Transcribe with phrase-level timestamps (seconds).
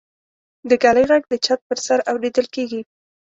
[0.69, 2.81] د ږلۍ غږ د چت پر سر اورېدل کېږي.